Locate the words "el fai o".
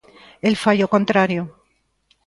0.49-0.91